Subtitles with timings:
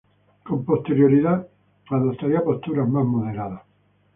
[0.43, 1.47] Con posterioridad
[1.91, 3.61] adoptaría posturas más moderadas.